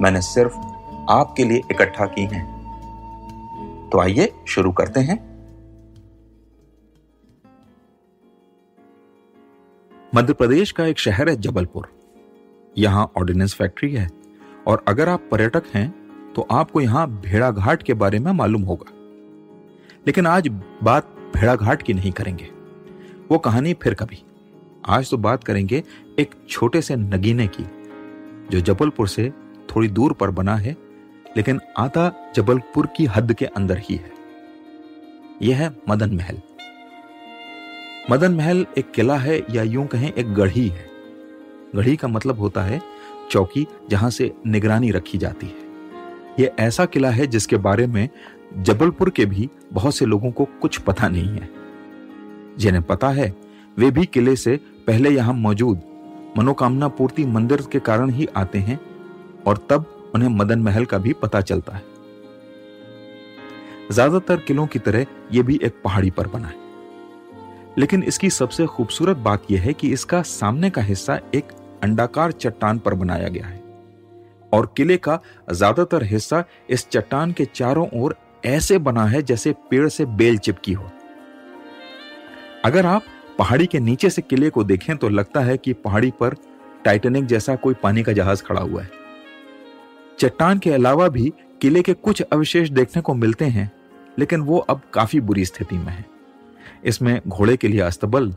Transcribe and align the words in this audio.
मैंने 0.00 0.20
सिर्फ़ 0.20 0.56
आपके 1.10 1.44
लिए 1.44 1.60
इकट्ठा 1.70 2.06
की 2.06 2.22
हैं। 2.24 2.46
तो 3.92 4.00
आइए 4.00 4.32
शुरू 4.48 4.72
करते 4.72 5.00
हैं। 5.00 5.16
मध्य 10.14 10.32
प्रदेश 10.32 10.72
का 10.72 10.84
एक 10.86 10.98
शहर 10.98 11.28
है 11.28 11.36
जबलपुर। 11.36 11.88
यहाँ 12.78 13.12
ऑर्डिनेंस 13.18 13.54
फैक्ट्री 13.54 13.92
है 13.92 14.10
और 14.66 14.84
अगर 14.88 15.08
आप 15.08 15.28
पर्यटक 15.30 15.62
हैं 15.74 15.88
तो 16.36 16.46
आपको 16.50 16.80
यहाँ 16.80 17.08
भेड़ा 17.10 17.50
घाट 17.50 17.82
के 17.82 17.94
बारे 17.94 18.18
में 18.18 18.32
मालूम 18.32 18.62
होगा। 18.62 18.92
लेकिन 20.06 20.26
आज 20.26 20.48
बात 20.82 21.14
भेड़ा 21.36 21.56
घाट 21.56 21.82
की 21.82 21.94
नहीं 21.94 22.12
करेंगे। 22.12 22.48
वो 23.30 23.38
कहानी 23.38 23.74
फिर 23.74 23.94
कभी। 23.94 24.22
आज 24.86 25.10
तो 25.10 25.16
बात 25.18 25.44
करेंगे 25.44 25.82
एक 26.18 26.34
छोटे 26.48 26.82
से 26.82 26.96
नगीने 26.96 27.46
की, 27.46 27.64
जो 28.50 28.60
जबलपुर 28.60 29.08
से 29.08 29.32
थोड़ी 29.78 29.88
दूर 29.88 30.12
पर 30.12 30.30
बना 30.30 30.56
है, 30.56 30.76
लेकिन 31.36 31.60
आता 31.78 32.32
जबलपुर 32.36 32.88
की 32.96 33.04
हद 33.06 33.32
के 33.32 33.44
अंदर 33.44 33.78
ही 33.78 33.96
है। 33.96 34.10
यह 35.42 35.56
है 35.56 35.76
मदन 35.88 36.14
महल। 36.14 36.40
मदन 38.10 38.32
महल 38.32 38.66
एक 38.78 38.90
किला 38.90 39.16
है 39.16 39.42
या 39.50 39.62
यूँ 39.62 39.86
कहें 39.86 40.12
एक 40.12 40.34
गढ़ी 40.34 40.68
है। 40.68 40.86
गढ़ी 41.76 41.96
का 41.96 42.08
मतलब 42.08 42.38
होता 42.38 42.62
है 42.62 42.80
चौकी 43.30 43.66
जहाँ 43.90 44.10
से 44.10 44.34
निगरानी 44.46 44.90
रखी 44.90 45.18
जाती 45.18 45.46
है। 45.46 45.56
यह 46.40 46.52
ऐसा 46.58 46.84
किला 46.84 47.10
है 47.10 47.26
जिसके 47.26 47.56
बारे 47.56 47.86
में 47.86 48.08
जबलपुर 48.58 49.10
के 49.10 49.26
भी 49.26 49.48
बहुत 49.72 49.94
से 49.94 50.06
लोगों 50.06 50.30
को 50.30 50.44
कुछ 50.44 50.78
पता 50.78 51.08
नहीं 51.08 51.28
है। 51.28 51.48
जिन्हें 52.58 52.82
पता 52.82 53.08
है, 53.08 53.34
वे 53.78 53.90
भी 53.90 54.06
किले 54.06 54.36
से 54.36 54.60
पहले 54.86 55.10
यहाँ 55.10 55.34
मौजूद 55.34 55.80
मनोकामना 56.38 56.88
पूर्ति 56.88 57.24
मंदिर 57.24 57.62
के 57.72 57.78
कारण 57.78 58.10
ही 58.10 58.28
आते 58.36 58.58
हैं 58.58 58.87
और 59.46 59.66
तब 59.70 60.10
उन्हें 60.14 60.28
मदन 60.28 60.60
महल 60.60 60.84
का 60.84 60.98
भी 60.98 61.12
पता 61.12 61.40
चलता 61.40 61.72
है। 61.72 61.82
ज़्यादातर 63.90 64.36
किलों 64.38 64.66
की 64.66 64.78
तरह 64.78 65.06
यह 65.32 65.42
भी 65.42 65.58
एक 65.62 65.80
पहाड़ी 65.84 66.10
पर 66.10 66.26
बना 66.26 66.48
है। 66.48 66.66
लेकिन 67.78 68.02
इसकी 68.02 68.30
सबसे 68.30 68.66
खूबसूरत 68.66 69.16
बात 69.18 69.50
यह 69.50 69.62
है 69.62 69.72
कि 69.72 69.92
इसका 69.92 70.22
सामने 70.22 70.70
का 70.70 70.82
हिस्सा 70.82 71.18
एक 71.34 71.52
अंडाकार 71.82 72.32
चट्टान 72.32 72.78
पर 72.78 72.94
बनाया 72.94 73.28
गया 73.28 73.46
है। 73.46 73.62
और 74.52 74.72
किले 74.76 74.96
का 74.96 75.18
ज़्यादातर 75.50 76.02
हिस्सा 76.02 76.44
इस 76.70 76.88
चट्टान 76.88 77.32
के 77.32 77.44
चारों 77.44 77.86
ओर 77.94 78.16
ऐसे 78.46 78.78
बना 78.78 79.04
है 79.04 79.22
जैसे 79.22 79.52
पेड़ 79.70 79.88
से 79.88 80.04
बेल 80.06 80.38
चिपकी 80.38 80.72
हो। 80.72 80.90
अगर 82.64 82.86
आप 82.86 83.02
पहाड़ी 83.38 83.66
के 83.66 83.80
नीचे 83.80 84.10
से 84.10 84.22
किले 84.22 84.50
को 84.50 84.64
देखें 84.64 84.96
तो 84.96 85.08
लगता 85.08 85.40
है 85.40 85.56
कि 85.56 85.72
पहाड़ी 85.74 86.10
पर 86.10 86.36
टाइटेनिक 86.84 87.26
जैसा 87.26 87.54
कोई 87.56 87.74
पानी 87.74 88.02
का 88.02 88.12
जहाज़ 88.12 88.42
खड़ा 88.42 88.60
हुआ 88.60 88.82
है। 88.82 88.97
चट्टान 90.20 90.58
के 90.58 90.70
अलावा 90.70 91.08
भी 91.08 91.32
किले 91.62 91.82
के 91.82 91.92
कुछ 91.94 92.20
अवशेष 92.22 92.68
देखने 92.68 93.02
को 93.02 93.14
मिलते 93.14 93.44
हैं, 93.44 93.70
लेकिन 94.18 94.40
वो 94.40 94.58
अब 94.58 94.80
काफ़ी 94.94 95.20
बुरी 95.20 95.44
स्थिति 95.44 95.76
में 95.76 95.92
है। 95.92 96.04
इसमें 96.84 97.20
घोड़े 97.28 97.56
के 97.56 97.68
लिए 97.68 97.80
अस्तबल, 97.80 98.32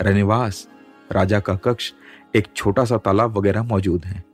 रनिवास, 0.00 0.66
राजा 1.12 1.40
का 1.40 1.54
कक्ष, 1.54 1.92
एक 2.36 2.46
छोटा 2.56 2.84
सा 2.84 2.96
तालाब 2.96 3.36
वगैरह 3.38 3.62
मौजूद 3.62 4.04
हैं। 4.04 4.24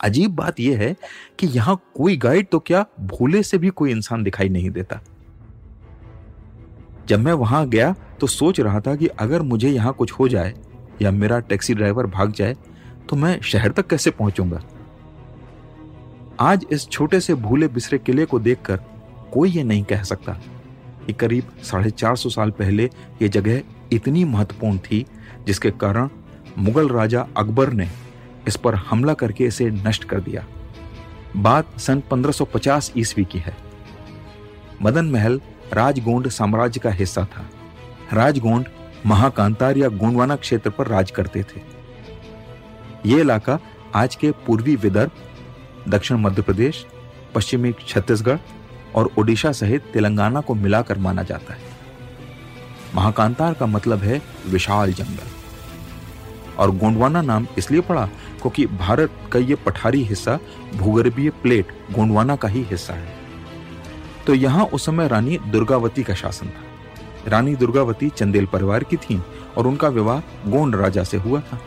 अजीब 0.00 0.34
बात 0.34 0.60
यह 0.60 0.78
है 0.78 0.94
कि 1.38 1.46
यहाँ 1.46 1.80
कोई 1.94 2.16
गाइड 2.16 2.48
तो 2.48 2.58
क्या 2.58 2.84
भूले 3.00 3.42
से 3.42 3.58
भी 3.58 3.68
कोई 3.68 3.90
इंसान 3.90 4.22
दिखाई 4.22 4.48
नहीं 4.48 4.70
देता? 4.70 5.00
जब 7.08 7.20
मैं 7.20 7.32
वहाँ 7.32 7.66
गया 7.68 7.94
तो 8.20 8.26
सोच 8.26 8.60
रहा 8.60 8.80
था 8.80 8.96
कि 8.96 9.06
अगर 9.06 9.42
मुझे 9.42 9.68
यहाँ 9.68 9.92
कुछ 9.92 10.12
हो 10.12 10.28
जाए 10.28 10.54
या 11.02 11.10
मेरा 11.10 11.40
टैक्सी 11.40 11.74
ड्राइवर 11.74 12.06
भाग 12.06 12.32
जाए 12.32 12.56
तो 13.08 13.16
मैं 13.16 13.40
शहर 13.42 13.72
तक 13.72 13.86
कैसे 13.86 14.10
पहुंचूँगा? 14.10 14.62
आज 16.40 16.66
इस 16.72 16.88
छोटे 16.88 17.20
से 17.20 17.34
भूले 17.34 17.68
बिसरे 17.68 17.98
किले 17.98 18.24
को 18.24 18.38
देखकर 18.38 18.76
कोई 19.32 19.50
ये 19.50 19.62
नहीं 19.64 19.84
कह 19.84 20.02
सकता 20.02 20.32
कि 21.06 21.12
करीब 21.12 21.44
साढ़े 21.62 21.90
चार 21.90 22.16
सौ 22.16 22.28
साल 22.28 22.50
पहले 22.50 22.84
ये 23.22 23.28
जगह 23.28 23.62
इतनी 23.92 24.24
महत्वपूर्ण 24.24 24.78
थी 24.78 25.06
जिसके 25.46 25.70
कारण 25.70 26.08
मुगल 26.58 26.88
राजा 26.88 27.26
अकबर 27.36 27.72
ने 27.72 27.90
इस 28.48 28.56
पर 28.56 28.74
हमला 28.74 29.14
करके 29.14 29.44
इसे 29.44 29.70
नष्ट 29.70 30.04
कर 30.04 30.20
दिया। 30.20 30.46
बात 31.36 31.78
सन 31.78 32.00
1550 32.00 32.92
ईस्वी 32.96 33.24
की 33.24 33.38
है। 33.38 33.56
मदन 34.82 35.04
महल 35.04 35.40
राजगोंड 35.72 36.28
साम्राज्य 36.28 36.80
का 36.80 36.90
हिस्सा 36.90 37.24
था। 37.24 37.50
राजगोंड 38.12 38.68
महाकांतार 39.06 39.76
या 39.76 39.88
गोंडवाना 39.88 40.36
क्षेत्र 40.36 40.70
पर 40.70 40.86
राज 40.86 41.10
करते 41.10 41.42
थे। 41.42 41.60
यह 43.06 43.20
इलाका 43.20 43.58
आज 43.94 44.14
के 44.14 44.30
पूर्वी 44.30 44.76
विदर्भ 44.76 45.10
दक्षिण 45.88 46.16
मध्य 46.16 46.42
प्रदेश, 46.42 46.86
पश्चिमी 47.34 47.72
छत्तीसगढ़ 47.88 48.38
और 48.94 49.10
ओडिशा 49.18 49.52
सहित 49.52 49.82
तेलंगाना 49.92 50.40
को 50.40 50.54
मिलाकर 50.54 50.98
माना 50.98 51.22
जाता 51.22 51.54
है। 51.54 51.72
महाकांतार 52.94 53.54
का 53.54 53.66
मतलब 53.66 53.98
है 53.98 54.22
विशाल 54.46 54.92
जंगल। 54.92 55.32
और 56.58 56.70
गोंडवाना 56.70 57.22
नाम 57.22 57.46
इसलिए 57.58 57.80
पड़ा 57.80 58.06
क्योंकि 58.40 58.66
भारत 58.66 59.10
का 59.32 59.38
यह 59.38 59.56
पठारी 59.66 60.02
हिस्सा 60.02 60.38
भूगर्भीय 60.74 61.30
प्लेट 61.30 61.72
गोंडवाना 61.92 62.36
का 62.36 62.48
ही 62.48 62.62
हिस्सा 62.62 62.94
है। 62.94 63.16
तो 64.26 64.34
यहाँ 64.34 64.64
उस 64.64 64.86
समय 64.86 65.08
रानी 65.08 65.38
दुर्गावती 65.38 66.02
का 66.02 66.14
शासन 66.14 66.46
था। 66.46 67.30
रानी 67.30 67.54
दुर्गावती 67.56 68.08
चंदेल 68.08 68.46
परिवार 68.46 68.84
की 68.84 68.96
थी 68.96 69.22
और 69.56 69.66
उनका 69.66 69.88
विवाह 69.88 70.50
गोंड 70.50 70.76
राजा 70.76 71.04
से 71.04 71.16
हुआ 71.16 71.40
था। 71.40 71.60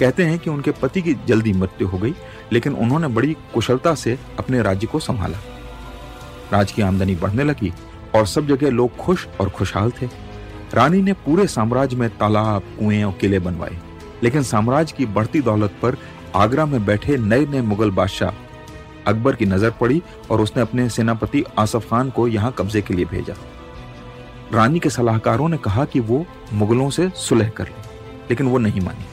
कहते 0.00 0.24
हैं 0.24 0.38
कि 0.38 0.50
उनके 0.50 0.70
पति 0.72 1.02
की 1.02 1.14
जल्दी 1.26 1.52
मृत्यु 1.52 1.88
हो 1.88 1.98
गई, 1.98 2.14
लेकिन 2.52 2.74
उन्होंने 2.74 3.08
बड़ी 3.08 3.36
कुशलता 3.54 3.94
से 3.94 4.18
अपने 4.38 4.62
राज्य 4.62 4.86
को 4.86 4.98
संभाला। 4.98 5.38
राज 6.52 6.72
की 6.72 6.82
आमदनी 6.82 7.14
बढ़ने 7.16 7.44
लगी 7.44 7.72
और 8.14 8.26
सब 8.26 8.46
जगह 8.46 8.70
लोग 8.70 8.96
खुश 8.96 9.26
और 9.40 9.48
खुशहाल 9.48 9.90
थे। 9.92 10.06
रानी 10.74 11.02
ने 11.02 11.12
पूरे 11.14 11.46
साम्राज्य 11.46 11.96
में 11.96 12.08
तालाब, 12.10 12.62
कुएँ 12.78 13.02
और 13.04 13.12
किले 13.12 13.38
बनवाए, 13.38 13.76
लेकिन 14.22 14.42
साम्राज्य 14.42 14.94
की 14.96 15.06
बढ़ती 15.08 15.40
दौलत 15.40 15.74
पर 15.82 15.96
आगरा 16.36 16.66
में 16.66 16.84
बैठे 16.86 17.16
नए 17.18 17.46
नए 17.46 17.60
मुगल 17.62 17.90
बादशाह 17.90 18.32
अकबर 19.06 19.36
की 19.36 19.46
नज़र 19.46 19.70
पड़ी 19.70 20.02
और 20.30 20.40
उसने 20.40 20.62
अपने 20.62 20.88
सेनापति 20.88 21.44
आसफ 21.58 21.88
खान 21.90 22.10
को 22.10 22.26
यहाँ 22.28 22.54
कब्जे 22.58 22.82
के 22.82 22.94
लिए 22.94 23.04
भेजा। 23.04 23.34
रानी 24.52 24.78
के 24.78 24.90
सलाहकारों 24.90 25.48
ने 25.48 25.56
कहा 25.58 25.84
कि 25.84 26.00
वो 26.00 26.24
मुगलों 26.52 26.90
से 26.90 27.08
सुलह 27.18 27.48
कर 27.48 27.64
ले, 27.64 27.88
लेकिन 28.30 28.46
वो 28.46 28.58
नहीं 28.58 28.80
मानी। 28.80 29.04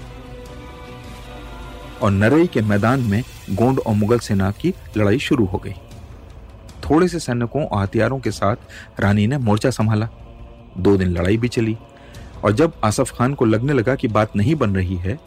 और 1.98 2.12
नरई 2.12 2.48
के 2.48 2.62
मैदान 2.62 3.02
में 3.02 3.24
गोंड 3.52 3.80
और 3.80 3.96
मुगल 3.96 4.20
सेना 4.20 4.52
की 4.52 4.74
लड़ाई 4.98 5.20
शुरू 5.20 5.46
हो 5.46 5.58
गई। 5.58 5.74
थोड़े 6.84 7.08
से 7.08 7.20
सैनिकों 7.20 7.66
और 7.66 7.84
हथियारों 7.84 8.20
के 8.20 8.32
साथ 8.32 9.00
रानी 9.00 9.28
ने 9.28 9.38
मोर्चा 9.40 9.70
संभाला। 9.70 10.10
दो 10.78 10.96
दिन 10.98 11.08
लड़ाई 11.10 11.38
भी 11.38 11.48
चली 11.48 11.78
और 12.44 12.52
जब 12.52 12.74
आसफ 12.84 13.12
खान 13.12 13.34
को 13.34 13.46
लगने 13.46 13.74
लगा 13.74 13.96
कि 13.96 14.08
बात 14.10 14.36
नहीं 14.36 14.56
बन 14.56 14.76
रही 14.76 14.96
है 14.98 15.18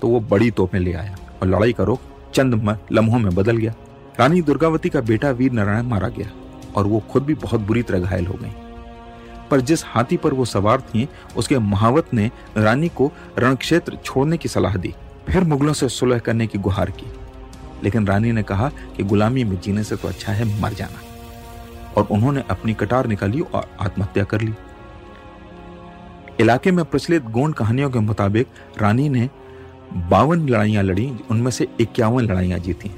तो 0.00 0.08
वो 0.08 0.20
बड़ी 0.22 0.50
तोपें 0.50 0.78
ले 0.80 0.92
आया 0.92 1.16
और 1.42 1.48
लड़ाई 1.48 1.72
का 1.72 1.84
रुख 1.84 2.00
चंद 2.34 2.76
लम्हों 2.92 3.18
में 3.18 3.34
बदल 3.34 3.56
गया। 3.56 3.74
रानी 4.18 4.42
दुर्गावती 4.42 4.88
का 4.88 5.00
बेटा 5.02 5.30
वीर 5.30 5.52
नारायण 5.52 5.86
मारा 5.86 6.08
गया 6.08 6.30
और 6.76 6.86
वो 6.86 7.00
खुद 7.10 7.22
भी 7.22 7.34
बहुत 7.34 7.60
बुरी 7.60 7.82
तरह 7.82 7.98
घायल 7.98 8.26
हो 8.26 8.34
गई। 8.34 8.52
पर 9.50 9.60
जिस 9.60 9.84
हाथी 9.84 10.16
पर 10.16 10.34
वो 10.34 10.44
सवार 10.44 10.80
थी, 10.80 11.08
उसके 11.36 11.58
महावत 11.58 12.12
ने 12.14 12.30
रानी 12.56 12.88
को 12.88 13.10
रणक्षेत्र 13.38 13.98
छोड़ने 14.04 14.36
की 14.36 14.48
सलाह 14.48 14.76
दी। 14.76 14.94
फिर 15.28 15.44
मुगलों 15.44 15.72
से 15.72 15.88
सुलह 15.88 16.18
करने 16.18 16.46
की 16.46 16.58
गुहार 16.58 16.90
की। 16.90 17.06
लेकिन 17.84 18.06
रानी 18.06 18.32
ने 18.32 18.42
कहा 18.42 18.68
कि 18.68 19.02
गुलामी 19.02 19.44
में 19.44 19.60
जीने 19.60 19.84
से 19.84 19.96
तो 19.96 20.08
अच्छा 20.08 20.32
है 20.32 20.60
मर 20.60 20.72
जाना। 20.72 21.00
और 21.96 22.08
उन्होंने 22.10 22.44
अपनी 22.50 22.74
कटार 22.74 23.06
निकाली 23.06 23.40
और 23.40 23.70
आत्महत्या 23.80 24.24
कर 24.24 24.40
ली। 24.40 24.54
इलाके 26.40 26.70
में 26.70 26.84
प्रचलित 26.84 27.24
गोंड 27.24 27.54
कहानियों 27.54 27.90
के 27.90 27.98
मुताबिक 27.98 28.46
रानी 28.78 29.08
ने 29.08 29.30
बावन 29.94 30.48
लड़ाइयाँ 30.48 30.82
लड़ी, 30.82 31.12
उनमें 31.30 31.50
से 31.50 31.68
इक्यावन 31.80 32.24
लड़ाइयाँ 32.24 32.58
जीती। 32.58 32.90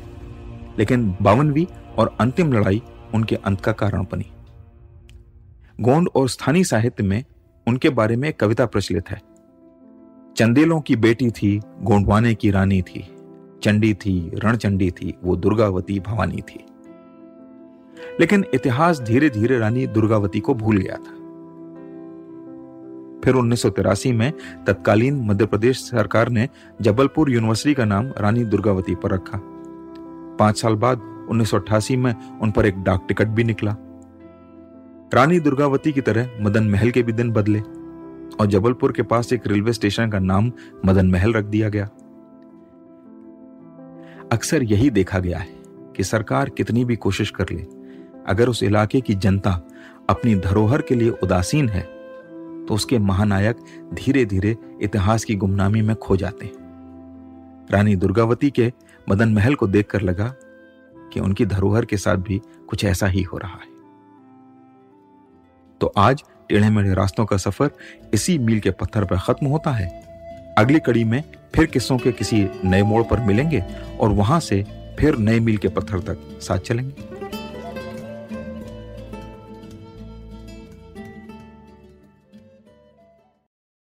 लेकिन 0.78 1.16
बावनवी 1.22 1.68
और 1.98 2.16
अंतिम 2.20 2.52
लड़ाई 2.52 2.82
उनके 3.14 3.36
अंत 3.36 3.60
का 3.60 3.72
कारण 3.72 4.02
बनी। 4.02 4.26
गोंड 5.80 6.08
और 6.14 6.28
स्थानीय 6.28 6.64
साहित्य 6.64 7.02
में 7.02 7.24
उनके 7.66 7.88
बारे 7.88 8.16
में 8.16 8.32
कविता 8.32 8.66
प्रचलित 8.66 9.10
है। 9.10 9.22
चंदेलों 10.36 10.80
की 10.80 10.96
बेटी 10.96 11.30
थी, 11.30 11.60
गोंडवाने 11.82 12.34
की 12.34 12.50
रानी 12.50 12.82
थी। 12.82 13.16
चंडी 13.62 13.94
थी, 13.94 14.30
रणचंडी 14.34 14.90
थी, 14.90 15.14
वो 15.24 15.36
दुर्गावती 15.36 16.00
भवानी 16.00 16.36
थी। 16.36 16.66
लेकिन 18.20 18.44
इतिहास 18.54 19.00
धीरे 19.00 19.30
धीरे 19.30 19.58
रानी 19.58 19.86
दुर्गावती 19.86 20.40
को 20.40 20.54
भूल 20.54 20.76
गया 20.76 20.96
था। 20.96 21.14
फिर 23.24 23.34
उन्नीस 23.34 23.62
सौ 23.62 23.70
तिरासी 23.70 24.12
में 24.12 24.32
तत्कालीन 24.66 25.20
मध्य 25.20 25.46
प्रदेश 25.46 25.78
सरकार 25.78 26.28
ने 26.28 26.48
जबलपुर 26.80 27.30
यूनिवर्सिटी 27.30 27.74
का 27.74 27.84
नाम 27.84 28.06
रानी 28.20 28.44
दुर्गावती 28.44 28.94
पर 28.94 29.10
रखा। 29.10 29.40
पाँच 30.38 30.60
साल 30.60 30.74
बाद 30.74 31.26
उन्नीस 31.30 31.50
सौ 31.50 31.58
अठासी 31.58 31.96
में 31.96 32.38
उन 32.38 32.50
पर 32.50 32.66
एक 32.66 32.82
डाक 32.82 33.04
टिकट 33.08 33.26
भी 33.26 33.44
निकला। 33.44 33.76
रानी 35.14 35.40
दुर्गावती 35.40 35.92
की 35.92 36.00
तरह 36.00 36.30
मदन 36.40 36.64
महल 36.64 36.90
के 36.90 37.02
भी 37.02 37.12
दिन 37.12 37.30
बदले। 37.30 37.83
और 38.40 38.46
जबलपुर 38.46 38.92
के 38.92 39.02
पास 39.02 39.32
एक 39.32 39.46
रेलवे 39.46 39.72
स्टेशन 39.72 40.10
का 40.10 40.18
नाम 40.18 40.52
मदन 40.86 41.10
महल 41.10 41.32
रख 41.32 41.44
दिया 41.44 41.68
गया। 41.68 41.84
अक्सर 44.32 44.62
यही 44.62 44.90
देखा 44.90 45.18
गया 45.18 45.38
है 45.38 45.62
कि 45.96 46.04
सरकार 46.04 46.48
कितनी 46.48 46.84
भी 46.84 46.96
कोशिश 46.96 47.30
कर 47.30 47.50
ले, 47.50 47.66
अगर 48.26 48.48
उस 48.48 48.62
इलाके 48.62 49.00
की 49.00 49.14
जनता 49.14 49.60
अपनी 50.10 50.34
धरोहर 50.36 50.82
के 50.82 50.94
लिए 50.94 51.10
उदासीन 51.22 51.68
है 51.68 51.82
तो 52.66 52.74
उसके 52.74 52.98
महानायक 52.98 53.56
धीरे 53.94 54.24
धीरे 54.24 54.56
इतिहास 54.82 55.24
की 55.24 55.34
गुमनामी 55.34 55.82
में 55.82 55.94
खो 55.96 56.16
जाते 56.16 56.46
हैं। 56.46 57.66
रानी 57.70 57.96
दुर्गावती 57.96 58.50
के 58.50 58.72
मदन 59.06 59.32
महल 59.34 59.54
को 59.54 59.66
देखकर 59.66 60.00
लगा 60.00 60.34
कि 61.12 61.20
उनकी 61.20 61.46
धरोहर 61.46 61.84
के 61.84 61.96
साथ 61.96 62.16
भी 62.18 62.40
कुछ 62.68 62.84
ऐसा 62.84 63.06
ही 63.06 63.22
हो 63.22 63.38
रहा 63.38 63.54
है। 63.54 63.73
तो 65.80 65.92
आज 65.96 66.22
टेढ़े 66.48 66.70
मेढ़े 66.70 66.94
रास्तों 66.94 67.24
का 67.26 67.36
सफ़र 67.36 67.70
इसी 68.14 68.38
मील 68.38 68.60
के 68.60 68.70
पत्थर 68.70 69.04
पर 69.04 69.16
खत्म 69.16 69.46
होता 69.46 69.70
है। 69.70 69.88
अगली 70.58 70.78
कड़ी 70.78 71.04
में 71.04 71.22
फिर 71.54 71.66
किस्सों 71.66 71.98
के 71.98 72.12
किसी 72.12 72.46
नए 72.64 72.82
मोड़ 72.82 73.02
पर 73.02 73.20
मिलेंगे 73.20 73.62
और 74.00 74.10
वहाँ 74.10 74.40
से 74.40 74.64
फिर 74.98 75.16
नए 75.16 75.40
मील 75.40 75.56
के 75.56 75.68
पत्थर 75.68 76.00
तक 76.00 76.38
साथ 76.42 76.58
चलेंगे। 76.58 77.13